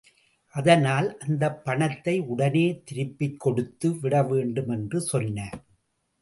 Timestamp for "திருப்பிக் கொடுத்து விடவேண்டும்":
2.85-4.69